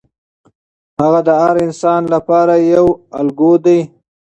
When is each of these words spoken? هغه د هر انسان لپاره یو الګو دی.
هغه 1.01 1.19
د 1.27 1.29
هر 1.41 1.55
انسان 1.67 2.01
لپاره 2.13 2.53
یو 2.73 2.85
الګو 3.19 3.53
دی. 3.65 3.79